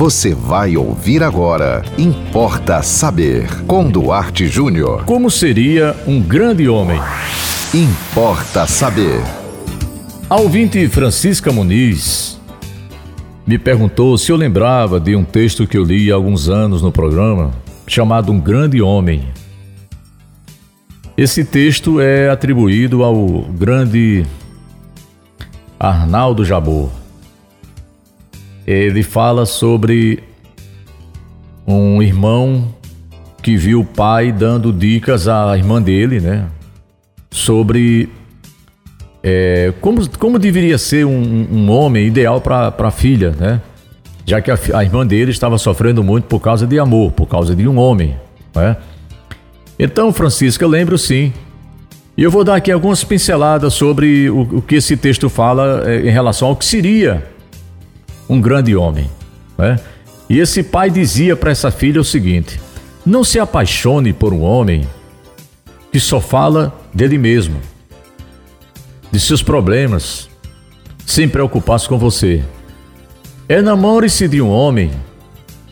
[0.00, 1.84] Você vai ouvir agora.
[1.98, 3.46] Importa saber.
[3.66, 5.04] Com Duarte Júnior.
[5.04, 6.98] Como seria um grande homem?
[7.74, 9.20] Importa saber.
[10.30, 12.40] A ouvinte Francisca Muniz
[13.46, 16.90] me perguntou se eu lembrava de um texto que eu li há alguns anos no
[16.90, 17.50] programa,
[17.86, 19.28] chamado Um Grande Homem.
[21.14, 24.24] Esse texto é atribuído ao grande
[25.78, 26.99] Arnaldo Jabor.
[28.70, 30.22] Ele fala sobre
[31.66, 32.72] um irmão
[33.42, 36.46] que viu o pai dando dicas à irmã dele, né?
[37.32, 38.08] Sobre
[39.24, 43.60] é, como, como deveria ser um, um homem ideal para a filha, né?
[44.24, 47.56] Já que a, a, irmã dele estava sofrendo muito por causa de amor, por causa
[47.56, 48.16] de um homem,
[48.54, 48.76] né?
[49.80, 51.32] Então, Francisca, lembro sim.
[52.16, 56.06] E eu vou dar aqui algumas pinceladas sobre o, o que esse texto fala é,
[56.06, 57.39] em relação ao que seria
[58.30, 59.10] um grande homem,
[59.58, 59.80] né?
[60.28, 62.60] E esse pai dizia para essa filha o seguinte:
[63.04, 64.88] não se apaixone por um homem
[65.90, 67.60] que só fala dele mesmo
[69.10, 70.30] de seus problemas,
[71.04, 72.44] sem preocupar-se com você.
[73.48, 74.92] Enamore-se de um homem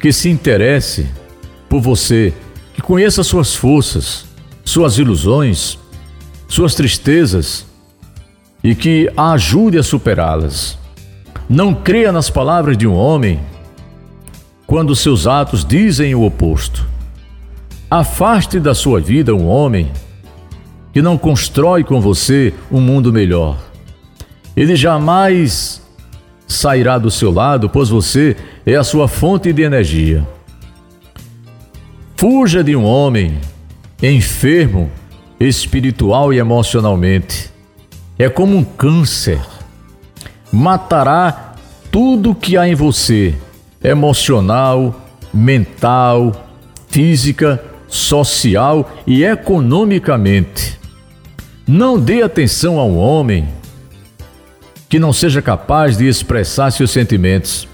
[0.00, 1.06] que se interesse
[1.68, 2.32] por você,
[2.72, 4.24] que conheça suas forças,
[4.64, 5.78] suas ilusões,
[6.48, 7.66] suas tristezas
[8.64, 10.78] e que a ajude a superá-las.
[11.48, 13.40] Não creia nas palavras de um homem
[14.66, 16.86] quando seus atos dizem o oposto.
[17.88, 19.92] Afaste da sua vida um homem
[20.92, 23.58] que não constrói com você um mundo melhor.
[24.56, 25.82] Ele jamais
[26.48, 30.26] sairá do seu lado, pois você é a sua fonte de energia.
[32.16, 33.38] Fuja de um homem
[34.02, 34.90] enfermo
[35.38, 37.50] espiritual e emocionalmente.
[38.18, 39.40] É como um câncer.
[40.52, 41.54] Matará
[41.90, 43.34] tudo que há em você,
[43.82, 45.00] emocional,
[45.32, 46.46] mental,
[46.88, 50.78] física, social e economicamente.
[51.66, 53.48] Não dê atenção a um homem
[54.88, 57.68] que não seja capaz de expressar seus sentimentos,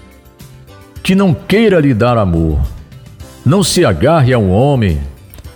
[1.03, 2.59] que não queira lhe dar amor.
[3.45, 5.01] Não se agarre a um homem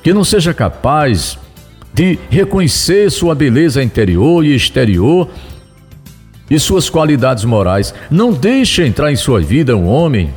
[0.03, 1.38] que não seja capaz
[1.94, 5.30] de reconhecer sua beleza interior e exterior
[6.50, 7.94] e suas qualidades morais.
[8.09, 10.34] Não deixe entrar em sua vida um homem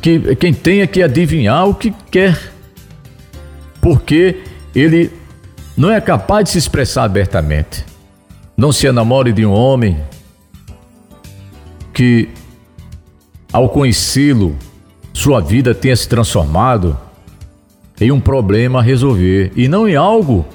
[0.00, 2.52] que quem tenha que adivinhar o que quer,
[3.80, 4.42] porque
[4.74, 5.12] ele
[5.76, 7.84] não é capaz de se expressar abertamente.
[8.56, 9.98] Não se enamore de um homem
[11.92, 12.28] que,
[13.52, 14.56] ao conhecê-lo,
[15.12, 16.98] sua vida tenha se transformado
[18.00, 20.46] em um problema a resolver e não em algo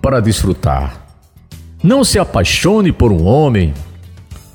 [0.00, 1.03] para desfrutar.
[1.84, 3.74] Não se apaixone por um homem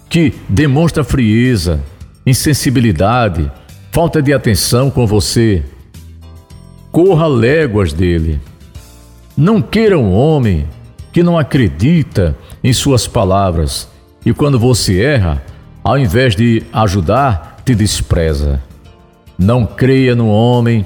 [0.09, 1.79] que demonstra frieza,
[2.25, 3.51] insensibilidade,
[3.91, 5.63] falta de atenção com você.
[6.91, 8.41] Corra léguas dele.
[9.37, 10.67] Não queira um homem
[11.13, 13.87] que não acredita em suas palavras
[14.25, 15.43] e quando você erra,
[15.83, 18.59] ao invés de ajudar, te despreza.
[19.37, 20.83] Não creia no homem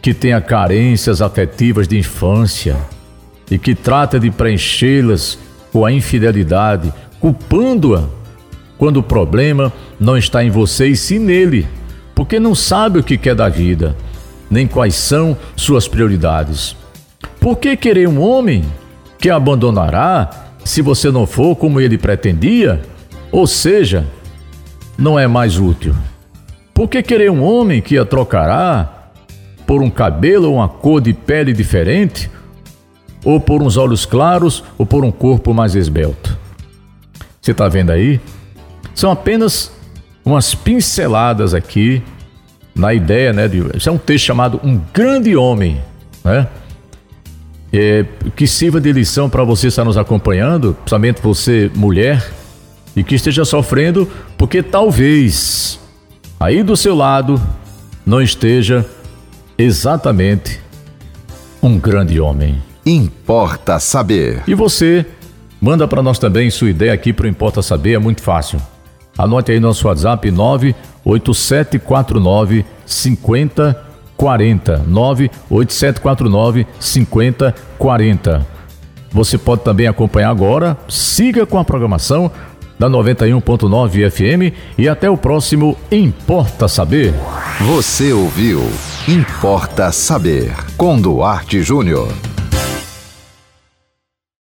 [0.00, 2.76] que tenha carências afetivas de infância
[3.50, 5.36] e que trata de preenchê-las
[5.74, 8.04] com a infidelidade, culpando-a
[8.78, 11.66] quando o problema não está em você e sim nele,
[12.14, 13.96] porque não sabe o que quer da vida,
[14.48, 16.76] nem quais são suas prioridades.
[17.40, 18.64] Por que querer um homem
[19.18, 22.80] que abandonará se você não for como ele pretendia?
[23.32, 24.06] Ou seja,
[24.96, 25.92] não é mais útil.
[26.72, 29.10] Por que querer um homem que a trocará
[29.66, 32.30] por um cabelo ou uma cor de pele diferente?
[33.24, 36.36] Ou por uns olhos claros ou por um corpo mais esbelto?
[37.40, 38.20] Você está vendo aí?
[38.94, 39.72] São apenas
[40.24, 42.02] umas pinceladas aqui
[42.74, 43.48] na ideia, né?
[43.48, 45.80] De, isso é um texto chamado Um Grande Homem,
[46.22, 46.48] né?
[47.76, 48.04] é,
[48.36, 52.24] que sirva de lição para você estar nos acompanhando, principalmente você, mulher,
[52.94, 54.08] e que esteja sofrendo,
[54.38, 55.80] porque talvez
[56.38, 57.40] aí do seu lado
[58.06, 58.86] não esteja
[59.58, 60.60] exatamente
[61.60, 62.62] um grande homem.
[62.86, 64.42] Importa saber.
[64.46, 65.06] E você,
[65.60, 68.60] manda para nós também sua ideia aqui para Importa Saber, é muito fácil.
[69.16, 78.46] Anote aí nosso WhatsApp 98749 50 40 98749 5040.
[79.12, 80.76] Você pode também acompanhar agora.
[80.88, 82.30] Siga com a programação
[82.78, 87.14] da 91.9 FM e até o próximo Importa Saber.
[87.60, 88.68] Você ouviu
[89.06, 92.08] Importa Saber com Duarte Júnior.